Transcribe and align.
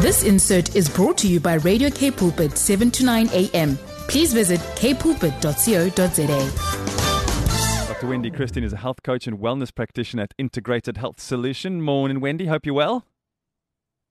This 0.00 0.22
insert 0.22 0.76
is 0.76 0.88
brought 0.88 1.18
to 1.18 1.26
you 1.26 1.40
by 1.40 1.54
Radio 1.54 1.90
K 1.90 2.12
Pulpit 2.12 2.56
7 2.56 2.88
to 2.92 3.04
9 3.04 3.30
a.m. 3.32 3.76
Please 4.06 4.32
visit 4.32 4.60
kpulpit.co.za. 4.76 5.92
Dr. 7.88 8.06
Wendy 8.06 8.30
Christien 8.30 8.64
is 8.64 8.72
a 8.72 8.76
health 8.76 9.02
coach 9.02 9.26
and 9.26 9.40
wellness 9.40 9.74
practitioner 9.74 10.22
at 10.22 10.34
Integrated 10.38 10.98
Health 10.98 11.20
Solution. 11.20 11.82
Morning, 11.82 12.20
Wendy. 12.20 12.46
Hope 12.46 12.64
you're 12.64 12.76
well. 12.76 13.06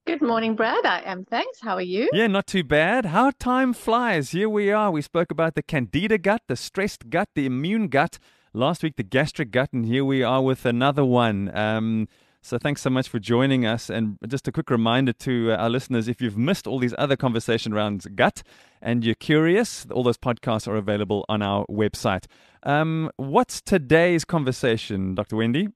Good 0.06 0.22
morning, 0.22 0.58
Brad. 0.58 0.86
I 0.86 1.04
am. 1.06 1.24
Thanks. 1.24 1.62
How 1.62 1.76
are 1.76 1.82
you? 1.82 2.10
Yeah, 2.12 2.28
not 2.28 2.48
too 2.48 2.66
bad. 2.66 3.06
How 3.06 3.32
time 3.40 3.72
flies. 3.72 4.32
Here 4.32 4.50
we 4.50 4.70
are. 4.70 4.92
We 4.92 5.02
spoke 5.02 5.32
about 5.32 5.56
the 5.56 5.64
candida 5.64 6.18
gut, 6.18 6.42
the 6.50 6.58
stressed 6.58 7.10
gut, 7.10 7.30
the 7.34 7.46
immune 7.46 7.88
gut. 7.88 8.20
Last 8.52 8.84
week, 8.84 8.98
the 8.98 9.04
gastric 9.04 9.52
gut, 9.52 9.72
and 9.72 9.86
here 9.86 10.04
we 10.04 10.22
are 10.22 10.42
with 10.42 10.66
another 10.66 11.06
one. 11.06 11.50
Um, 11.56 12.10
so 12.48 12.58
thanks 12.58 12.82
so 12.82 12.90
much 12.90 13.10
for 13.10 13.20
joining 13.20 13.66
us. 13.66 13.90
And 13.90 14.18
just 14.26 14.48
a 14.48 14.52
quick 14.52 14.70
reminder 14.70 15.12
to 15.14 15.52
uh, 15.52 15.58
our 15.58 15.70
listeners 15.70 16.08
if 16.08 16.22
you've 16.22 16.38
missed 16.38 16.66
all 16.66 16.80
these 16.80 16.96
other 16.98 17.18
conversation 17.18 17.74
rounds, 17.74 18.08
gut 18.16 18.42
and 18.82 19.04
you're 19.04 19.16
curious, 19.16 19.86
all 19.92 20.04
those 20.04 20.18
podcasts 20.18 20.68
are 20.68 20.78
available 20.78 21.26
on 21.28 21.42
our 21.42 21.66
website. 21.66 22.26
Um, 22.64 23.12
what's 23.18 23.62
today's 23.62 24.24
conversation, 24.24 25.14
Dr. 25.14 25.36
Wendy? 25.36 25.68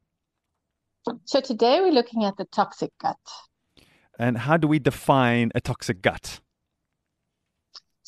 So 1.25 1.41
today 1.41 1.81
we're 1.81 1.91
looking 1.91 2.23
at 2.23 2.37
the 2.37 2.45
toxic 2.45 2.91
gut. 3.01 3.17
And 4.17 4.37
how 4.37 4.55
do 4.55 4.67
we 4.67 4.79
define 4.79 5.51
a 5.53 5.59
toxic 5.59 6.01
gut? 6.01 6.39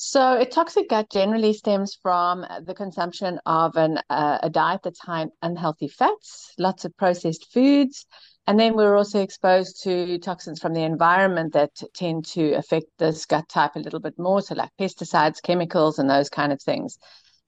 So, 0.05 0.37
a 0.37 0.45
toxic 0.45 0.89
gut 0.89 1.09
generally 1.09 1.53
stems 1.53 1.95
from 1.95 2.45
the 2.65 2.73
consumption 2.73 3.39
of 3.45 3.77
an, 3.77 3.99
uh, 4.09 4.37
a 4.43 4.49
diet 4.49 4.81
that's 4.83 4.99
high 4.99 5.21
in 5.21 5.31
unhealthy 5.41 5.87
fats, 5.87 6.53
lots 6.59 6.83
of 6.83 6.95
processed 6.97 7.53
foods, 7.53 8.05
and 8.45 8.59
then 8.59 8.75
we're 8.75 8.97
also 8.97 9.21
exposed 9.21 9.81
to 9.83 10.19
toxins 10.19 10.59
from 10.59 10.73
the 10.73 10.83
environment 10.83 11.53
that 11.53 11.71
tend 11.93 12.25
to 12.33 12.51
affect 12.51 12.87
this 12.99 13.25
gut 13.25 13.47
type 13.47 13.77
a 13.77 13.79
little 13.79 14.01
bit 14.01 14.19
more, 14.19 14.41
so 14.41 14.55
like 14.55 14.71
pesticides, 14.77 15.41
chemicals, 15.41 15.97
and 15.97 16.09
those 16.09 16.29
kind 16.29 16.51
of 16.51 16.61
things. 16.61 16.97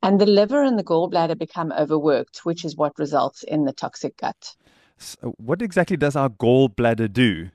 And 0.02 0.18
the 0.20 0.26
liver 0.26 0.64
and 0.64 0.80
the 0.80 0.84
gallbladder 0.84 1.38
become 1.38 1.74
overworked, 1.74 2.46
which 2.46 2.64
is 2.64 2.78
what 2.78 2.98
results 2.98 3.44
in 3.44 3.66
the 3.66 3.74
toxic 3.74 4.16
gut. 4.16 4.56
So 4.98 5.34
what 5.36 5.62
exactly 5.62 5.98
does 5.98 6.16
our 6.16 6.30
gallbladder 6.30 7.12
do? 7.12 7.50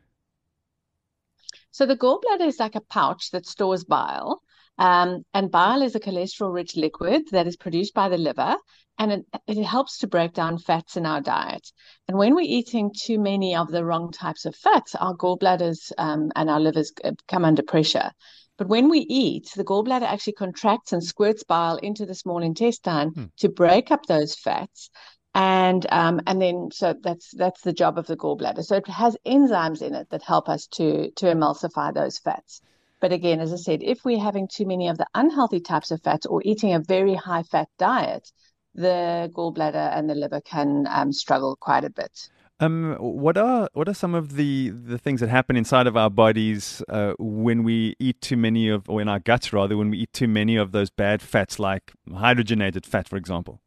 So 1.70 1.86
the 1.86 1.96
gallbladder 1.96 2.46
is 2.46 2.60
like 2.60 2.74
a 2.74 2.82
pouch 2.82 3.30
that 3.30 3.46
stores 3.46 3.84
bile. 3.84 4.42
Um, 4.80 5.26
and 5.34 5.50
bile 5.50 5.82
is 5.82 5.94
a 5.94 6.00
cholesterol 6.00 6.54
rich 6.54 6.74
liquid 6.74 7.24
that 7.32 7.46
is 7.46 7.58
produced 7.58 7.92
by 7.92 8.08
the 8.08 8.16
liver 8.16 8.56
and 8.98 9.12
it, 9.12 9.26
it, 9.46 9.62
helps 9.62 9.98
to 9.98 10.06
break 10.06 10.32
down 10.32 10.56
fats 10.56 10.96
in 10.96 11.04
our 11.04 11.20
diet. 11.20 11.70
And 12.08 12.16
when 12.16 12.34
we're 12.34 12.46
eating 12.46 12.90
too 12.98 13.18
many 13.18 13.54
of 13.54 13.70
the 13.70 13.84
wrong 13.84 14.10
types 14.10 14.46
of 14.46 14.56
fats, 14.56 14.94
our 14.94 15.14
gallbladders 15.14 15.92
um, 15.98 16.32
and 16.34 16.48
our 16.48 16.58
livers 16.58 16.92
come 17.28 17.44
under 17.44 17.62
pressure. 17.62 18.10
But 18.56 18.68
when 18.68 18.88
we 18.88 19.00
eat, 19.00 19.50
the 19.54 19.64
gallbladder 19.64 20.06
actually 20.06 20.32
contracts 20.32 20.94
and 20.94 21.04
squirts 21.04 21.44
bile 21.44 21.76
into 21.76 22.06
the 22.06 22.14
small 22.14 22.42
intestine 22.42 23.10
hmm. 23.10 23.24
to 23.36 23.50
break 23.50 23.90
up 23.90 24.06
those 24.06 24.34
fats. 24.34 24.88
And 25.34 25.86
um, 25.92 26.22
and 26.26 26.40
then 26.40 26.70
so 26.72 26.94
that's 26.98 27.30
that's 27.36 27.60
the 27.60 27.74
job 27.74 27.98
of 27.98 28.06
the 28.06 28.16
gallbladder. 28.16 28.64
So 28.64 28.76
it 28.76 28.88
has 28.88 29.16
enzymes 29.26 29.82
in 29.82 29.94
it 29.94 30.08
that 30.08 30.22
help 30.22 30.48
us 30.48 30.66
to 30.68 31.10
to 31.10 31.26
emulsify 31.26 31.92
those 31.92 32.18
fats. 32.18 32.62
But 33.00 33.12
again, 33.12 33.40
as 33.40 33.52
I 33.52 33.56
said, 33.56 33.82
if 33.82 34.04
we're 34.04 34.20
having 34.20 34.46
too 34.46 34.66
many 34.66 34.88
of 34.88 34.98
the 34.98 35.06
unhealthy 35.14 35.60
types 35.60 35.90
of 35.90 36.02
fats 36.02 36.26
or 36.26 36.42
eating 36.44 36.74
a 36.74 36.80
very 36.80 37.14
high 37.14 37.42
fat 37.42 37.68
diet, 37.78 38.30
the 38.74 39.30
gallbladder 39.34 39.96
and 39.96 40.08
the 40.08 40.14
liver 40.14 40.40
can 40.40 40.86
um, 40.88 41.12
struggle 41.12 41.56
quite 41.56 41.84
a 41.84 41.90
bit. 41.90 42.28
Um, 42.60 42.96
what 43.00 43.38
are 43.38 43.70
what 43.72 43.88
are 43.88 43.94
some 43.94 44.14
of 44.14 44.36
the, 44.36 44.68
the 44.68 44.98
things 44.98 45.20
that 45.20 45.30
happen 45.30 45.56
inside 45.56 45.86
of 45.86 45.96
our 45.96 46.10
bodies 46.10 46.82
uh, 46.90 47.14
when 47.18 47.64
we 47.64 47.96
eat 47.98 48.20
too 48.20 48.36
many 48.36 48.68
of, 48.68 48.86
or 48.88 49.00
in 49.00 49.08
our 49.08 49.18
guts 49.18 49.50
rather, 49.54 49.78
when 49.78 49.88
we 49.90 49.98
eat 49.98 50.12
too 50.12 50.28
many 50.28 50.56
of 50.56 50.72
those 50.72 50.90
bad 50.90 51.22
fats, 51.22 51.58
like 51.58 51.92
hydrogenated 52.06 52.84
fat, 52.84 53.08
for 53.08 53.16
example? 53.16 53.62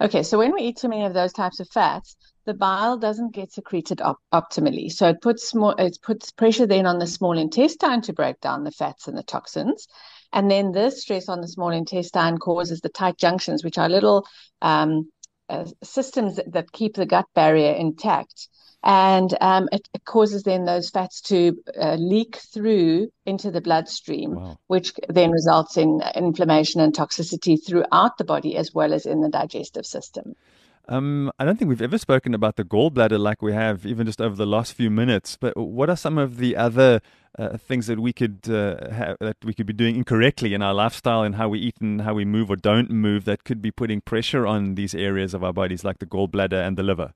Okay, 0.00 0.22
so 0.22 0.38
when 0.38 0.54
we 0.54 0.62
eat 0.62 0.78
too 0.78 0.88
many 0.88 1.04
of 1.04 1.12
those 1.12 1.32
types 1.34 1.60
of 1.60 1.68
fats, 1.68 2.16
the 2.44 2.54
bile 2.54 2.96
doesn't 2.96 3.34
get 3.34 3.52
secreted 3.52 4.00
op- 4.00 4.22
optimally. 4.32 4.90
So 4.90 5.08
it 5.08 5.20
puts 5.20 5.54
more, 5.54 5.74
it 5.78 5.98
puts 6.02 6.30
pressure 6.32 6.66
then 6.66 6.86
on 6.86 6.98
the 6.98 7.06
small 7.06 7.38
intestine 7.38 8.02
to 8.02 8.12
break 8.12 8.40
down 8.40 8.64
the 8.64 8.70
fats 8.70 9.08
and 9.08 9.16
the 9.16 9.22
toxins. 9.22 9.86
And 10.32 10.50
then 10.50 10.72
this 10.72 11.02
stress 11.02 11.28
on 11.28 11.40
the 11.40 11.48
small 11.48 11.70
intestine 11.70 12.38
causes 12.38 12.80
the 12.80 12.88
tight 12.88 13.18
junctions, 13.18 13.62
which 13.62 13.78
are 13.78 13.88
little 13.88 14.26
um, 14.60 15.10
uh, 15.48 15.66
systems 15.82 16.36
that, 16.36 16.52
that, 16.52 16.72
keep 16.72 16.94
the 16.94 17.06
gut 17.06 17.26
barrier 17.34 17.72
intact. 17.72 18.48
And 18.82 19.32
um, 19.40 19.68
it, 19.70 19.86
it, 19.94 20.04
causes 20.04 20.42
then 20.42 20.64
those 20.64 20.90
fats 20.90 21.20
to 21.22 21.56
uh, 21.80 21.94
leak 21.94 22.40
through 22.52 23.08
into 23.24 23.52
the 23.52 23.60
bloodstream, 23.60 24.34
wow. 24.34 24.58
which 24.66 24.94
then 25.08 25.30
results 25.30 25.76
in 25.76 26.00
inflammation 26.16 26.80
and 26.80 26.92
toxicity 26.92 27.56
throughout 27.64 28.18
the 28.18 28.24
body 28.24 28.56
as 28.56 28.72
well 28.74 28.92
as 28.92 29.06
in 29.06 29.20
the 29.20 29.28
digestive 29.28 29.86
system. 29.86 30.34
Um, 30.88 31.30
I 31.38 31.44
don't 31.44 31.58
think 31.58 31.68
we've 31.68 31.80
ever 31.80 31.96
spoken 31.96 32.34
about 32.34 32.56
the 32.56 32.64
gallbladder 32.64 33.18
like 33.18 33.40
we 33.40 33.52
have, 33.52 33.86
even 33.86 34.04
just 34.06 34.20
over 34.20 34.34
the 34.34 34.46
last 34.46 34.72
few 34.72 34.90
minutes. 34.90 35.36
But 35.40 35.56
what 35.56 35.88
are 35.88 35.96
some 35.96 36.18
of 36.18 36.38
the 36.38 36.56
other 36.56 37.00
uh, 37.38 37.56
things 37.56 37.86
that 37.86 38.00
we 38.00 38.12
could 38.12 38.40
uh, 38.46 39.14
that 39.20 39.36
we 39.44 39.54
could 39.54 39.66
be 39.66 39.72
doing 39.72 39.96
incorrectly 39.96 40.54
in 40.54 40.62
our 40.62 40.74
lifestyle 40.74 41.22
and 41.22 41.36
how 41.36 41.48
we 41.48 41.60
eat 41.60 41.76
and 41.80 42.02
how 42.02 42.14
we 42.14 42.24
move 42.24 42.50
or 42.50 42.56
don't 42.56 42.90
move 42.90 43.24
that 43.26 43.44
could 43.44 43.62
be 43.62 43.70
putting 43.70 44.00
pressure 44.00 44.46
on 44.46 44.74
these 44.74 44.94
areas 44.94 45.34
of 45.34 45.44
our 45.44 45.52
bodies, 45.52 45.84
like 45.84 45.98
the 45.98 46.06
gallbladder 46.06 46.66
and 46.66 46.76
the 46.76 46.82
liver? 46.82 47.12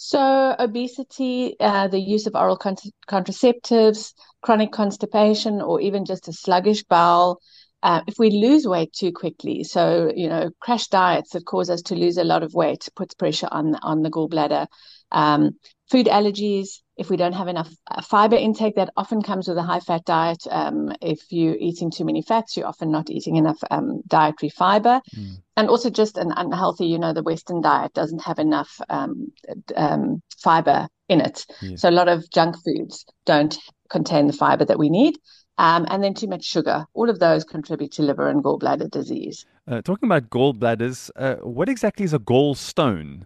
So, 0.00 0.54
obesity, 0.58 1.56
uh, 1.60 1.88
the 1.88 1.98
use 1.98 2.26
of 2.26 2.36
oral 2.36 2.56
contraceptives, 2.56 4.14
chronic 4.42 4.70
constipation, 4.70 5.60
or 5.60 5.80
even 5.80 6.04
just 6.04 6.28
a 6.28 6.32
sluggish 6.32 6.84
bowel, 6.84 7.40
uh, 7.82 8.00
if 8.06 8.18
we 8.18 8.30
lose 8.30 8.66
weight 8.66 8.92
too 8.92 9.12
quickly, 9.12 9.62
so 9.62 10.12
you 10.14 10.28
know, 10.28 10.50
crash 10.60 10.88
diets 10.88 11.30
that 11.30 11.46
cause 11.46 11.70
us 11.70 11.82
to 11.82 11.94
lose 11.94 12.16
a 12.16 12.24
lot 12.24 12.42
of 12.42 12.54
weight 12.54 12.88
puts 12.96 13.14
pressure 13.14 13.48
on 13.50 13.76
on 13.76 14.02
the 14.02 14.10
gallbladder. 14.10 14.66
Um, 15.12 15.52
food 15.90 16.06
allergies, 16.06 16.80
if 16.96 17.08
we 17.08 17.16
don't 17.16 17.34
have 17.34 17.46
enough 17.46 17.72
uh, 17.88 18.02
fiber 18.02 18.36
intake, 18.36 18.74
that 18.74 18.92
often 18.96 19.22
comes 19.22 19.46
with 19.46 19.58
a 19.58 19.62
high 19.62 19.80
fat 19.80 20.04
diet. 20.04 20.42
Um, 20.50 20.92
if 21.00 21.20
you're 21.30 21.56
eating 21.56 21.90
too 21.90 22.04
many 22.04 22.20
fats, 22.20 22.56
you're 22.56 22.66
often 22.66 22.90
not 22.90 23.10
eating 23.10 23.36
enough 23.36 23.58
um, 23.70 24.02
dietary 24.08 24.50
fiber. 24.50 25.00
Mm. 25.16 25.36
And 25.56 25.68
also 25.68 25.88
just 25.88 26.18
an 26.18 26.32
unhealthy, 26.36 26.86
you 26.86 26.98
know, 26.98 27.12
the 27.12 27.22
Western 27.22 27.60
diet 27.62 27.94
doesn't 27.94 28.22
have 28.22 28.38
enough 28.38 28.80
um, 28.88 29.32
um 29.76 30.20
fiber 30.42 30.88
in 31.08 31.20
it. 31.20 31.46
Yes. 31.62 31.82
So 31.82 31.88
a 31.88 31.92
lot 31.92 32.08
of 32.08 32.28
junk 32.30 32.56
foods 32.64 33.06
don't 33.24 33.56
contain 33.88 34.26
the 34.26 34.32
fiber 34.32 34.64
that 34.64 34.78
we 34.78 34.90
need 34.90 35.16
um, 35.58 35.86
and 35.90 36.02
then 36.02 36.14
too 36.14 36.28
much 36.28 36.44
sugar. 36.44 36.86
All 36.94 37.10
of 37.10 37.18
those 37.18 37.44
contribute 37.44 37.92
to 37.92 38.02
liver 38.02 38.28
and 38.28 38.42
gallbladder 38.42 38.90
disease. 38.90 39.44
Uh, 39.66 39.82
talking 39.82 40.08
about 40.08 40.30
gallbladders, 40.30 41.10
uh, 41.16 41.36
what 41.36 41.68
exactly 41.68 42.04
is 42.04 42.14
a 42.14 42.18
gallstone? 42.18 43.24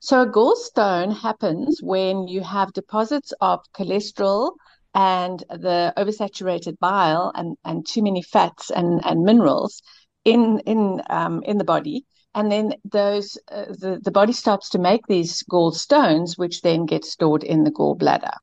So, 0.00 0.22
a 0.22 0.26
gallstone 0.26 1.16
happens 1.16 1.80
when 1.82 2.28
you 2.28 2.42
have 2.42 2.72
deposits 2.72 3.32
of 3.40 3.60
cholesterol 3.72 4.52
and 4.94 5.40
the 5.48 5.94
oversaturated 5.96 6.78
bile 6.78 7.32
and, 7.34 7.56
and 7.64 7.86
too 7.86 8.02
many 8.02 8.20
fats 8.20 8.70
and, 8.70 9.00
and 9.04 9.22
minerals 9.22 9.80
in 10.24 10.60
in 10.66 11.02
um, 11.08 11.42
in 11.44 11.58
the 11.58 11.64
body, 11.64 12.04
and 12.34 12.52
then 12.52 12.74
those 12.84 13.38
uh, 13.50 13.66
the 13.66 14.00
the 14.02 14.10
body 14.10 14.32
starts 14.32 14.68
to 14.70 14.78
make 14.78 15.06
these 15.06 15.42
gallstones, 15.50 16.38
which 16.38 16.60
then 16.62 16.86
get 16.86 17.04
stored 17.04 17.42
in 17.42 17.64
the 17.64 17.72
gallbladder. 17.72 18.34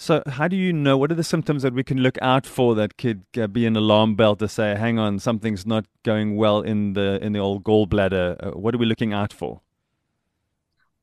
So, 0.00 0.22
how 0.28 0.46
do 0.46 0.54
you 0.54 0.72
know? 0.72 0.96
What 0.96 1.10
are 1.10 1.16
the 1.16 1.24
symptoms 1.24 1.62
that 1.62 1.74
we 1.74 1.82
can 1.82 1.98
look 1.98 2.18
out 2.22 2.46
for 2.46 2.76
that 2.76 2.96
could 2.98 3.24
uh, 3.36 3.48
be 3.48 3.66
an 3.66 3.74
alarm 3.76 4.14
bell 4.14 4.36
to 4.36 4.46
say, 4.46 4.76
"Hang 4.76 4.96
on, 4.96 5.18
something's 5.18 5.66
not 5.66 5.86
going 6.04 6.36
well 6.36 6.60
in 6.60 6.92
the 6.92 7.18
in 7.20 7.32
the 7.32 7.40
old 7.40 7.64
gallbladder"? 7.64 8.36
Uh, 8.38 8.50
what 8.52 8.76
are 8.76 8.78
we 8.78 8.86
looking 8.86 9.12
out 9.12 9.32
for? 9.32 9.60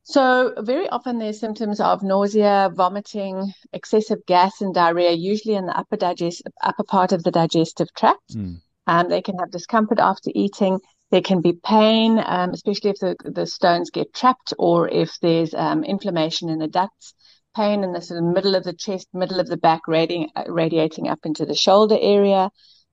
So, 0.04 0.54
very 0.60 0.88
often 0.88 1.20
there's 1.20 1.38
symptoms 1.38 1.82
of 1.82 2.03
nausea, 2.03 2.72
vomiting, 2.74 3.53
excessive 3.74 4.26
gas, 4.28 4.62
and 4.62 4.74
diarrhea, 4.74 5.12
usually 5.12 5.56
in 5.56 5.66
the 5.66 5.78
upper 5.78 5.98
digest 5.98 6.44
upper 6.64 6.84
part 6.84 7.12
of 7.12 7.24
the 7.24 7.32
digestive 7.32 7.94
tract. 7.96 8.34
Mm. 8.34 8.62
Um, 8.88 9.09
they 9.09 9.22
can 9.22 9.38
have 9.40 9.52
discomfort 9.52 10.00
after 10.00 10.32
eating. 10.34 10.80
There 11.12 11.22
can 11.22 11.41
be 11.41 11.52
pain, 11.52 12.24
um, 12.26 12.52
especially 12.52 12.91
if 12.91 13.00
the, 13.00 13.18
the 13.26 13.46
stones 13.46 13.90
get 13.90 14.14
trapped 14.14 14.53
or 14.58 14.88
if 14.88 15.20
there's 15.20 15.53
um, 15.53 15.84
inflammation 15.84 16.48
in 16.50 16.59
the 16.59 16.68
ducts 16.68 17.14
pain 17.55 17.84
in 17.84 17.93
the 17.93 18.02
sort 18.02 18.19
of 18.19 18.25
middle 18.25 18.55
of 18.55 18.63
the 18.63 18.73
chest, 18.73 19.07
middle 19.13 19.40
of 19.40 19.47
the 19.47 19.57
back, 19.57 19.81
radiating, 19.87 20.29
radiating 20.47 21.07
up 21.07 21.19
into 21.25 21.46
the 21.46 21.55
shoulder 21.55 21.97
area. 21.99 22.49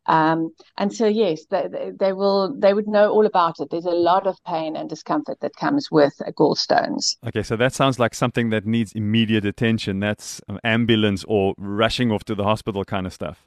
Um, 0.07 0.53
and 0.77 0.93
so, 0.93 1.07
yes, 1.07 1.45
they, 1.47 1.93
they 1.99 2.13
will. 2.13 2.59
They 2.59 2.75
would 2.75 2.89
know 2.89 3.11
all 3.11 3.25
about 3.25 3.61
it. 3.61 3.69
There's 3.71 3.85
a 3.85 3.91
lot 3.91 4.27
of 4.27 4.37
pain 4.45 4.75
and 4.75 4.89
discomfort 4.89 5.39
that 5.41 5.55
comes 5.55 5.91
with 5.91 6.15
gallstones. 6.37 7.17
Okay, 7.27 7.43
so 7.43 7.57
that 7.57 7.73
sounds 7.73 7.99
like 8.01 8.15
something 8.15 8.51
that 8.51 8.67
needs 8.67 8.93
immediate 8.93 9.45
attention. 9.45 10.01
That's 10.01 10.41
ambulance 10.65 11.25
or 11.29 11.55
rushing 11.57 12.11
off 12.11 12.25
to 12.25 12.35
the 12.35 12.45
hospital 12.45 12.85
kind 12.85 13.07
of 13.07 13.13
stuff. 13.13 13.47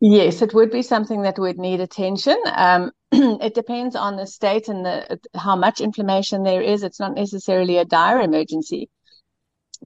Yes, 0.00 0.42
it 0.42 0.54
would 0.54 0.70
be 0.70 0.82
something 0.82 1.22
that 1.22 1.38
would 1.38 1.58
need 1.58 1.80
attention. 1.80 2.36
Um, 2.54 2.90
it 3.12 3.54
depends 3.54 3.96
on 3.96 4.16
the 4.16 4.26
state 4.26 4.68
and 4.68 4.84
the 4.84 5.18
how 5.34 5.56
much 5.56 5.80
inflammation 5.80 6.42
there 6.42 6.62
is. 6.62 6.82
It's 6.82 7.00
not 7.00 7.14
necessarily 7.14 7.78
a 7.78 7.84
dire 7.84 8.20
emergency, 8.20 8.90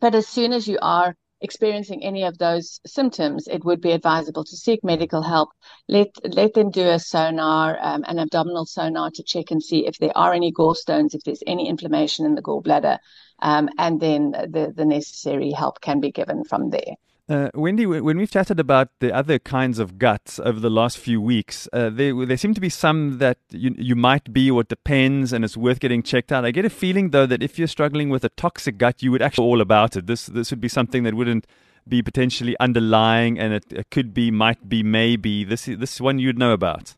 but 0.01 0.15
as 0.15 0.27
soon 0.27 0.53
as 0.53 0.67
you 0.69 0.79
are 0.83 1.15
experiencing 1.41 2.03
any 2.03 2.25
of 2.25 2.39
those 2.39 2.81
symptoms, 2.87 3.47
it 3.47 3.65
would 3.65 3.81
be 3.81 3.93
advisable 3.93 4.45
to 4.45 4.57
seek 4.57 4.83
medical 4.83 5.23
help. 5.23 5.51
Let 5.89 6.09
let 6.25 6.55
them 6.55 6.71
do 6.71 6.89
a 6.89 6.99
sonar, 6.99 7.79
um, 7.81 8.05
an 8.07 8.19
abdominal 8.19 8.67
sonar, 8.67 9.11
to 9.13 9.23
check 9.23 9.51
and 9.51 9.63
see 9.63 9.87
if 9.87 9.99
there 9.99 10.17
are 10.17 10.33
any 10.35 10.53
gallstones, 10.53 11.15
if 11.15 11.23
there's 11.25 11.43
any 11.47 11.69
inflammation 11.69 12.27
in 12.27 12.35
the 12.35 12.43
gallbladder, 12.43 12.99
um, 13.41 13.69
and 13.79 14.01
then 14.01 14.33
the 14.33 14.73
the 14.75 14.85
necessary 14.85 15.53
help 15.53 15.81
can 15.81 16.01
be 16.01 16.11
given 16.11 16.45
from 16.45 16.71
there. 16.71 16.97
Uh, 17.29 17.51
Wendy, 17.53 17.85
when 17.85 18.17
we've 18.17 18.31
chatted 18.31 18.59
about 18.59 18.89
the 19.01 19.13
other 19.13 19.39
kinds 19.39 19.79
of 19.79 19.99
guts 19.99 20.39
over 20.39 20.59
the 20.59 20.71
last 20.71 20.97
few 20.97 21.21
weeks, 21.21 21.69
uh, 21.75 21.91
there, 21.91 22.25
there 22.25 22.39
seem 22.39 22.55
to 22.55 22.61
be 22.61 22.71
some 22.71 23.19
that 23.19 23.37
you, 23.51 23.75
you 23.77 23.95
might 23.95 24.33
be 24.33 24.51
or 24.51 24.63
depends 24.63 25.35
and 25.35 25.45
it's 25.45 25.55
worth 25.55 25.79
getting 25.79 26.03
checked 26.03 26.33
out. 26.33 26.47
I 26.47 26.53
get 26.53 26.65
a 26.65 26.71
feeling, 26.71 27.11
though, 27.11 27.27
that 27.27 27.43
if 27.43 27.59
you're 27.59 27.69
struggling 27.69 28.09
with 28.09 28.25
a 28.25 28.31
toxic 28.31 28.79
gut, 28.79 29.03
you 29.03 29.11
would 29.11 29.21
actually 29.21 29.45
all 29.45 29.61
about 29.61 29.95
it. 29.95 30.07
This, 30.07 30.25
this 30.25 30.51
would 30.51 30.61
be 30.61 30.69
something 30.69 31.03
that 31.03 31.13
wouldn't 31.13 31.47
be 31.87 32.03
potentially 32.03 32.57
underlying 32.61 33.39
and 33.39 33.53
it, 33.53 33.65
it 33.73 33.91
could 33.91 34.15
be, 34.15 34.31
might 34.31 34.67
be, 34.67 34.83
maybe. 34.83 35.45
This, 35.45 35.67
this 35.67 35.95
is 35.97 36.01
one 36.01 36.19
you'd 36.19 36.39
know 36.39 36.53
about. 36.53 36.97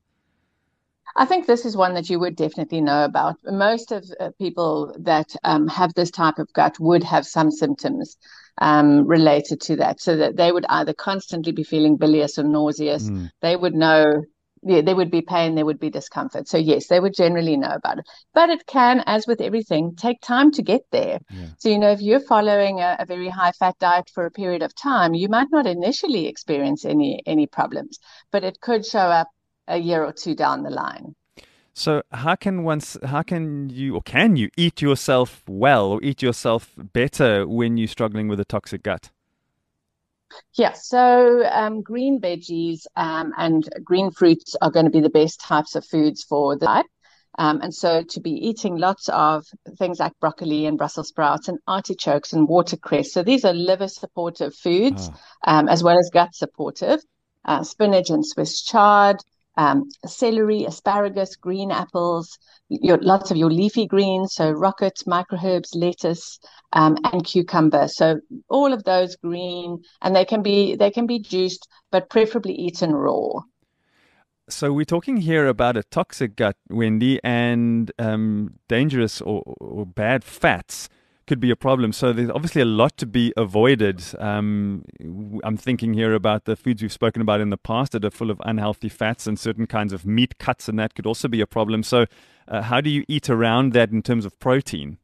I 1.21 1.27
think 1.27 1.47
this 1.47 1.67
is 1.67 1.77
one 1.77 1.93
that 1.95 2.09
you 2.09 2.19
would 2.19 2.35
definitely 2.35 2.81
know 2.81 3.05
about. 3.05 3.37
Most 3.45 3.93
of 3.93 4.11
uh, 4.19 4.31
people 4.39 4.97
that 5.01 5.37
um, 5.45 5.69
have 5.69 5.93
this 5.93 6.11
type 6.11 6.39
of 6.39 6.51
gut 6.55 6.81
would 6.81 7.05
have 7.05 7.27
some 7.27 7.51
symptoms 7.51 8.17
um, 8.57 9.07
related 9.07 9.61
to 9.63 9.77
that, 9.77 10.01
so 10.01 10.17
that 10.17 10.37
they 10.39 10.51
would 10.51 10.65
either 10.71 10.95
constantly 10.95 11.53
be 11.53 11.63
feeling 11.63 11.99
bilious 11.99 12.39
or 12.39 12.45
nauseous. 12.45 13.11
Mm. 13.11 13.31
They 13.43 13.55
would 13.55 13.75
know. 13.75 14.25
Yeah, 14.63 14.83
there 14.83 14.97
would 14.97 15.11
be 15.11 15.23
pain, 15.23 15.55
there 15.55 15.65
would 15.65 15.81
be 15.81 15.89
discomfort. 15.89 16.47
So 16.47 16.59
yes, 16.59 16.87
they 16.87 17.01
would 17.01 17.15
generally 17.15 17.57
know 17.57 17.73
about 17.73 17.99
it. 17.99 18.05
But 18.35 18.51
it 18.51 18.67
can, 18.67 19.03
as 19.07 19.27
with 19.27 19.41
everything, 19.41 19.97
take 19.97 20.21
time 20.21 20.51
to 20.53 20.63
get 20.63 20.83
there. 20.93 21.19
Yeah. 21.31 21.47
So 21.59 21.69
you 21.71 21.79
know, 21.79 21.91
if 21.91 22.03
you're 22.03 22.21
following 22.21 22.81
a, 22.81 22.97
a 22.99 23.07
very 23.07 23.31
high 23.31 23.53
fat 23.53 23.79
diet 23.79 24.11
for 24.15 24.27
a 24.27 24.31
period 24.31 24.63
of 24.63 24.75
time, 24.75 25.15
you 25.15 25.29
might 25.31 25.49
not 25.51 25.67
initially 25.67 26.27
experience 26.27 26.85
any 26.85 27.23
any 27.27 27.47
problems, 27.47 27.99
but 28.33 28.45
it 28.45 28.61
could 28.61 28.85
show 28.87 29.09
up 29.21 29.29
a 29.71 29.79
year 29.79 30.05
or 30.05 30.13
two 30.13 30.35
down 30.35 30.63
the 30.63 30.71
line. 30.71 31.15
So 31.73 32.03
how 32.11 32.35
can 32.35 32.65
once 32.65 32.99
how 33.05 33.23
can 33.23 33.71
you 33.71 33.95
or 33.95 34.03
can 34.03 34.37
you 34.37 34.51
eat 34.57 34.83
yourself 34.83 35.43
well 35.49 35.87
or 35.87 36.03
eat 36.03 36.21
yourself 36.21 36.73
better 36.77 37.47
when 37.47 37.77
you're 37.77 37.89
struggling 37.89 38.29
with 38.29 38.41
a 38.41 38.45
toxic 38.45 38.83
gut? 38.83 39.11
Yeah, 40.55 40.75
so 40.75 41.45
um, 41.51 41.83
green 41.83 42.21
veggies 42.21 42.87
um, 42.97 43.33
and 43.37 43.69
green 43.83 44.11
fruits 44.11 44.57
are 44.63 44.71
going 44.71 44.85
to 44.85 44.91
be 44.91 45.01
the 45.01 45.11
best 45.11 45.41
types 45.41 45.75
of 45.75 45.85
foods 45.85 46.23
for 46.23 46.57
the 46.57 46.67
diet. 46.67 46.87
Um, 47.39 47.61
and 47.63 47.75
so 47.75 48.03
to 48.03 48.21
be 48.21 48.33
eating 48.33 48.77
lots 48.77 49.09
of 49.09 49.47
things 49.79 50.01
like 50.01 50.13
broccoli 50.21 50.67
and 50.67 50.77
Brussels 50.77 51.09
sprouts 51.09 51.49
and 51.49 51.59
artichokes 51.67 52.33
and 52.33 52.49
watercress. 52.49 53.13
So 53.13 53.23
these 53.23 53.45
are 53.45 53.55
liver 53.55 53.89
supportive 53.89 54.55
foods 54.55 55.09
oh. 55.47 55.67
as 55.69 55.83
well 55.83 55.99
as 55.99 56.11
gut 56.13 56.35
supportive. 56.35 57.01
Uh, 57.45 57.63
spinach 57.63 58.11
and 58.11 58.27
Swiss 58.27 58.63
chard, 58.63 59.17
um, 59.61 59.91
celery, 60.07 60.65
asparagus, 60.65 61.37
green 61.37 61.71
apples, 61.71 62.39
your, 62.71 62.97
lots 63.03 63.31
of 63.31 63.37
your 63.37 63.51
leafy 63.51 63.87
greens, 63.87 64.33
so 64.35 64.51
rocket, 64.51 65.03
microherbs, 65.07 65.75
lettuce, 65.75 66.39
um, 66.73 66.97
and 67.13 67.27
cucumber. 67.27 67.87
So 67.87 68.21
all 68.49 68.73
of 68.73 68.85
those 68.85 69.17
green, 69.17 69.83
and 70.01 70.17
they 70.17 70.25
can 70.25 70.43
be 70.43 70.77
they 70.77 70.91
can 70.91 71.07
be 71.07 71.19
juiced, 71.19 71.69
but 71.91 72.09
preferably 72.09 72.55
eaten 72.55 72.93
raw. 72.95 73.43
So 74.49 74.73
we're 74.73 74.87
talking 74.87 75.19
here 75.19 75.47
about 75.47 75.77
a 75.77 75.83
toxic 75.83 76.37
gut, 76.37 76.57
Wendy, 76.71 77.21
and 77.23 77.93
um, 77.99 78.55
dangerous 78.67 79.21
or, 79.21 79.43
or 79.61 79.85
bad 79.85 80.25
fats 80.25 80.89
could 81.31 81.39
be 81.39 81.53
a 81.53 81.57
problem. 81.57 81.93
So 81.93 82.13
there's 82.13 82.29
obviously 82.29 82.61
a 82.61 82.65
lot 82.65 82.97
to 82.97 83.07
be 83.07 83.33
avoided. 83.37 84.03
Um, 84.19 84.85
I'm 85.45 85.57
thinking 85.57 85.95
here 85.95 86.13
about 86.13 86.45
the 86.45 86.57
foods 86.57 86.83
we've 86.83 86.93
spoken 86.93 87.23
about 87.23 87.41
in 87.41 87.51
the 87.51 87.57
past 87.57 87.93
that 87.93 88.05
are 88.05 88.11
full 88.11 88.33
of 88.33 88.43
unhealthy 88.45 88.89
fats 88.89 89.29
and 89.29 89.39
certain 89.39 89.69
kinds 89.69 89.93
of 89.93 90.05
meat 90.05 90.39
cuts, 90.39 90.69
and 90.69 90.77
that 90.81 90.97
could 90.97 91.07
also 91.07 91.29
be 91.29 91.41
a 91.41 91.47
problem. 91.47 91.85
So, 91.85 92.07
uh, 92.49 92.63
how 92.63 92.81
do 92.81 92.91
you 92.91 93.05
eat 93.07 93.31
around 93.31 93.75
that 93.75 93.93
in 93.93 94.03
terms 94.03 94.25
of 94.25 94.41
protein? 94.41 94.99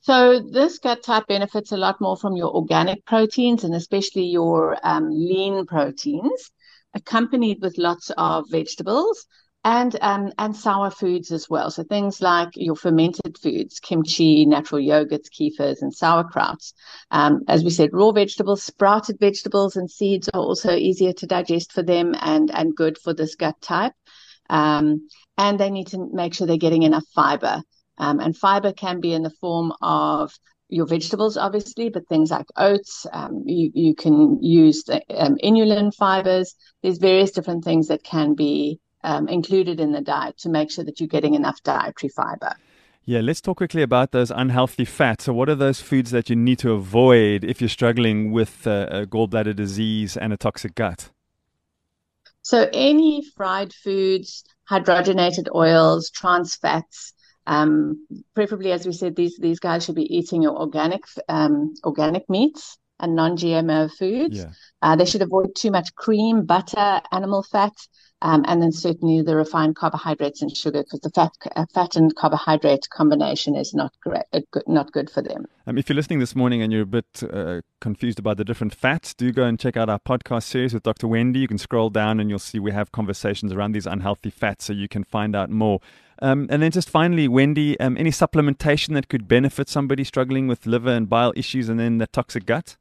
So 0.00 0.40
this 0.40 0.80
gut 0.80 1.04
type 1.04 1.28
benefits 1.28 1.70
a 1.70 1.76
lot 1.76 2.00
more 2.00 2.16
from 2.16 2.34
your 2.34 2.52
organic 2.52 3.04
proteins 3.04 3.62
and 3.62 3.76
especially 3.76 4.24
your 4.24 4.76
um, 4.82 5.08
lean 5.08 5.66
proteins, 5.66 6.50
accompanied 6.94 7.62
with 7.62 7.78
lots 7.78 8.10
of 8.18 8.50
vegetables 8.50 9.24
and 9.64 9.96
um, 10.02 10.30
and 10.38 10.54
sour 10.54 10.90
foods 10.90 11.32
as 11.32 11.48
well. 11.48 11.70
So 11.70 11.82
things 11.82 12.20
like 12.20 12.50
your 12.54 12.76
fermented 12.76 13.38
foods, 13.38 13.80
kimchi, 13.80 14.44
natural 14.44 14.80
yogurts, 14.80 15.30
kefirs, 15.30 15.80
and 15.80 15.92
sauerkrauts. 15.92 16.74
Um, 17.10 17.40
as 17.48 17.64
we 17.64 17.70
said, 17.70 17.90
raw 17.92 18.12
vegetables, 18.12 18.62
sprouted 18.62 19.18
vegetables, 19.18 19.76
and 19.76 19.90
seeds 19.90 20.28
are 20.28 20.40
also 20.40 20.72
easier 20.72 21.14
to 21.14 21.26
digest 21.26 21.72
for 21.72 21.82
them 21.82 22.14
and 22.20 22.50
and 22.54 22.76
good 22.76 22.98
for 22.98 23.14
this 23.14 23.34
gut 23.36 23.60
type. 23.62 23.94
Um, 24.50 25.08
and 25.38 25.58
they 25.58 25.70
need 25.70 25.88
to 25.88 26.10
make 26.12 26.34
sure 26.34 26.46
they're 26.46 26.58
getting 26.58 26.82
enough 26.82 27.06
fiber. 27.14 27.62
Um, 27.96 28.20
and 28.20 28.36
fiber 28.36 28.72
can 28.72 29.00
be 29.00 29.14
in 29.14 29.22
the 29.22 29.32
form 29.40 29.72
of 29.80 30.32
your 30.68 30.86
vegetables, 30.86 31.36
obviously, 31.36 31.88
but 31.88 32.08
things 32.08 32.30
like 32.30 32.46
oats, 32.56 33.06
um, 33.12 33.44
you, 33.46 33.70
you 33.74 33.94
can 33.94 34.42
use 34.42 34.84
the, 34.84 35.00
um, 35.16 35.36
inulin 35.42 35.94
fibers. 35.94 36.54
There's 36.82 36.98
various 36.98 37.30
different 37.30 37.64
things 37.64 37.88
that 37.88 38.02
can 38.02 38.34
be 38.34 38.80
um, 39.04 39.28
included 39.28 39.78
in 39.78 39.92
the 39.92 40.00
diet 40.00 40.38
to 40.38 40.48
make 40.48 40.70
sure 40.70 40.84
that 40.84 40.98
you're 40.98 41.08
getting 41.08 41.34
enough 41.34 41.62
dietary 41.62 42.10
fiber. 42.10 42.56
Yeah, 43.06 43.20
let's 43.20 43.42
talk 43.42 43.58
quickly 43.58 43.82
about 43.82 44.12
those 44.12 44.30
unhealthy 44.30 44.86
fats. 44.86 45.24
So, 45.24 45.34
what 45.34 45.50
are 45.50 45.54
those 45.54 45.80
foods 45.80 46.10
that 46.10 46.30
you 46.30 46.36
need 46.36 46.58
to 46.60 46.72
avoid 46.72 47.44
if 47.44 47.60
you're 47.60 47.68
struggling 47.68 48.32
with 48.32 48.66
uh, 48.66 49.04
gallbladder 49.06 49.54
disease 49.54 50.16
and 50.16 50.32
a 50.32 50.38
toxic 50.38 50.74
gut? 50.74 51.10
So, 52.40 52.68
any 52.72 53.22
fried 53.36 53.74
foods, 53.74 54.44
hydrogenated 54.70 55.54
oils, 55.54 56.10
trans 56.10 56.56
fats, 56.56 57.12
um, 57.46 58.06
preferably, 58.34 58.72
as 58.72 58.86
we 58.86 58.92
said, 58.92 59.16
these 59.16 59.36
these 59.38 59.60
guys 59.60 59.84
should 59.84 59.96
be 59.96 60.16
eating 60.16 60.40
your 60.40 60.58
organic 60.58 61.04
um, 61.28 61.74
organic 61.84 62.28
meats 62.30 62.78
and 63.00 63.14
non-GMO 63.14 63.92
foods. 63.92 64.38
Yeah. 64.38 64.50
Uh, 64.80 64.96
they 64.96 65.04
should 65.04 65.20
avoid 65.20 65.54
too 65.54 65.70
much 65.70 65.94
cream, 65.94 66.46
butter, 66.46 67.02
animal 67.12 67.42
fat, 67.42 67.74
um, 68.24 68.42
and 68.48 68.62
then 68.62 68.72
certainly 68.72 69.20
the 69.20 69.36
refined 69.36 69.76
carbohydrates 69.76 70.40
and 70.40 70.56
sugar, 70.56 70.82
because 70.82 71.00
the 71.00 71.10
fat, 71.10 71.30
uh, 71.54 71.66
fat 71.74 71.94
and 71.94 72.16
carbohydrate 72.16 72.88
combination 72.88 73.54
is 73.54 73.74
not 73.74 73.92
uh, 74.10 74.40
not 74.66 74.90
good 74.92 75.10
for 75.10 75.20
them. 75.20 75.44
Um, 75.66 75.76
if 75.76 75.90
you're 75.90 75.96
listening 75.96 76.20
this 76.20 76.34
morning 76.34 76.62
and 76.62 76.72
you're 76.72 76.82
a 76.82 76.86
bit 76.86 77.22
uh, 77.30 77.60
confused 77.82 78.18
about 78.18 78.38
the 78.38 78.44
different 78.44 78.74
fats, 78.74 79.12
do 79.12 79.30
go 79.30 79.44
and 79.44 79.60
check 79.60 79.76
out 79.76 79.90
our 79.90 79.98
podcast 79.98 80.44
series 80.44 80.72
with 80.72 80.84
Dr. 80.84 81.06
Wendy. 81.06 81.40
You 81.40 81.48
can 81.48 81.58
scroll 81.58 81.90
down 81.90 82.18
and 82.18 82.30
you'll 82.30 82.38
see 82.38 82.58
we 82.58 82.72
have 82.72 82.92
conversations 82.92 83.52
around 83.52 83.72
these 83.72 83.86
unhealthy 83.86 84.30
fats, 84.30 84.64
so 84.64 84.72
you 84.72 84.88
can 84.88 85.04
find 85.04 85.36
out 85.36 85.50
more. 85.50 85.80
Um, 86.22 86.46
and 86.48 86.62
then 86.62 86.70
just 86.70 86.88
finally, 86.88 87.28
Wendy, 87.28 87.78
um, 87.78 87.94
any 87.98 88.10
supplementation 88.10 88.94
that 88.94 89.08
could 89.08 89.28
benefit 89.28 89.68
somebody 89.68 90.02
struggling 90.02 90.48
with 90.48 90.64
liver 90.64 90.90
and 90.90 91.10
bile 91.10 91.34
issues, 91.36 91.68
and 91.68 91.78
then 91.78 91.98
the 91.98 92.06
toxic 92.06 92.46
gut? 92.46 92.78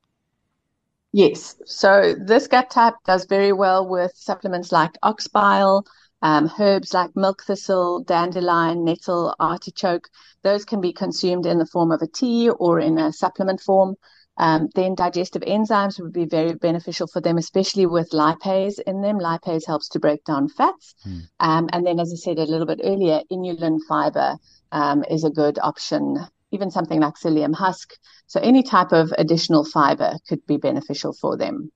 Yes. 1.14 1.56
So 1.66 2.16
this 2.20 2.48
gut 2.48 2.72
type 2.72 2.96
does 3.06 3.26
very 3.26 3.54
well 3.54 3.88
with 3.88 4.12
supplements 4.16 4.72
like 4.72 4.98
ox 5.04 5.28
bile, 5.28 5.86
um, 6.24 6.52
herbs 6.60 6.92
like 6.92 7.16
milk 7.16 7.44
thistle, 7.44 8.04
dandelion, 8.04 8.84
nettle, 8.84 9.36
artichoke. 9.40 10.10
Those 10.42 10.66
can 10.66 10.82
be 10.82 10.92
consumed 10.92 11.46
in 11.46 11.60
the 11.60 11.68
form 11.68 11.92
of 11.92 12.02
a 12.02 12.08
tea 12.08 12.50
or 12.50 12.80
in 12.80 12.98
a 12.98 13.14
supplement 13.14 13.62
form. 13.62 13.96
Um, 14.38 14.70
then 14.74 14.96
digestive 14.96 15.44
enzymes 15.44 16.02
would 16.02 16.14
be 16.14 16.26
very 16.26 16.56
beneficial 16.56 17.06
for 17.06 17.22
them, 17.22 17.38
especially 17.38 17.86
with 17.86 18.10
lipase 18.10 18.80
in 18.80 19.02
them. 19.02 19.20
Lipase 19.20 19.68
helps 19.68 19.90
to 19.90 20.00
break 20.00 20.24
down 20.24 20.50
fats. 20.50 20.96
Mm. 21.08 21.28
Um, 21.40 21.70
and 21.72 21.86
then, 21.86 22.00
as 22.00 22.12
I 22.12 22.16
said 22.16 22.40
a 22.40 22.46
little 22.46 22.66
bit 22.66 22.82
earlier, 22.84 23.22
inulin 23.32 23.78
fiber 23.88 24.38
um, 24.72 25.04
is 25.04 25.24
a 25.24 25.30
good 25.30 25.60
option 25.62 26.18
even 26.54 26.72
something 26.72 27.02
like 27.02 27.16
psyllium 27.16 27.54
husk. 27.54 27.94
So 28.28 28.40
any 28.40 28.64
type 28.64 28.92
of 28.92 29.14
additional 29.18 29.66
fiber 29.66 30.18
could 30.28 30.46
be 30.46 30.58
beneficial 30.58 31.14
for 31.14 31.38
them. 31.38 31.72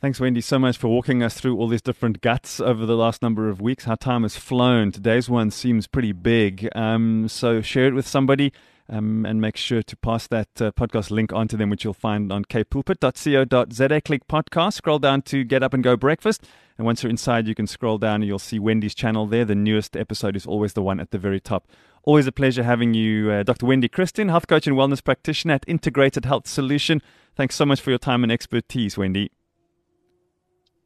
Thanks, 0.00 0.18
Wendy, 0.18 0.40
so 0.40 0.58
much 0.58 0.76
for 0.76 0.88
walking 0.88 1.22
us 1.22 1.34
through 1.34 1.56
all 1.56 1.68
these 1.68 1.80
different 1.80 2.20
guts 2.22 2.58
over 2.58 2.84
the 2.84 2.96
last 2.96 3.22
number 3.22 3.48
of 3.48 3.60
weeks. 3.60 3.84
How 3.84 3.94
time 3.94 4.22
has 4.22 4.34
flown. 4.34 4.90
Today's 4.90 5.30
one 5.30 5.52
seems 5.52 5.86
pretty 5.86 6.10
big. 6.10 6.68
Um, 6.74 7.28
so 7.28 7.60
share 7.60 7.86
it 7.86 7.94
with 7.94 8.06
somebody. 8.06 8.52
Um, 8.92 9.24
and 9.24 9.40
make 9.40 9.56
sure 9.56 9.82
to 9.82 9.96
pass 9.96 10.26
that 10.26 10.48
uh, 10.60 10.70
podcast 10.72 11.10
link 11.10 11.32
on 11.32 11.48
to 11.48 11.56
them, 11.56 11.70
which 11.70 11.82
you'll 11.82 11.94
find 11.94 12.30
on 12.30 12.44
kpulpit.co.za. 12.44 14.00
Click 14.02 14.28
podcast, 14.28 14.74
scroll 14.74 14.98
down 14.98 15.22
to 15.22 15.44
Get 15.44 15.62
Up 15.62 15.72
and 15.72 15.82
Go 15.82 15.96
Breakfast. 15.96 16.44
And 16.76 16.84
once 16.84 17.02
you're 17.02 17.08
inside, 17.08 17.46
you 17.46 17.54
can 17.54 17.66
scroll 17.66 17.96
down 17.96 18.16
and 18.16 18.26
you'll 18.26 18.38
see 18.38 18.58
Wendy's 18.58 18.94
channel 18.94 19.26
there. 19.26 19.46
The 19.46 19.54
newest 19.54 19.96
episode 19.96 20.36
is 20.36 20.44
always 20.44 20.74
the 20.74 20.82
one 20.82 21.00
at 21.00 21.10
the 21.10 21.16
very 21.16 21.40
top. 21.40 21.66
Always 22.02 22.26
a 22.26 22.32
pleasure 22.32 22.64
having 22.64 22.92
you, 22.92 23.30
uh, 23.30 23.42
Dr. 23.44 23.64
Wendy 23.64 23.88
Christien, 23.88 24.28
health 24.28 24.46
coach 24.46 24.66
and 24.66 24.76
wellness 24.76 25.02
practitioner 25.02 25.54
at 25.54 25.64
Integrated 25.66 26.26
Health 26.26 26.46
Solution. 26.46 27.00
Thanks 27.34 27.54
so 27.54 27.64
much 27.64 27.80
for 27.80 27.88
your 27.90 27.98
time 27.98 28.22
and 28.24 28.30
expertise, 28.30 28.98
Wendy. 28.98 29.30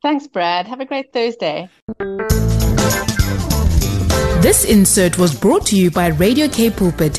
Thanks, 0.03 0.29
Brad. 0.29 0.69
Have 0.69 0.79
a 0.79 0.85
great 0.85 1.13
Thursday. 1.13 1.69
This 4.43 4.65
insert 4.65 5.19
was 5.19 5.35
brought 5.35 5.67
to 5.67 5.77
you 5.77 5.91
by 5.91 6.09
Radio 6.09 6.47
K 6.47 6.71
Pulpit, 6.71 7.19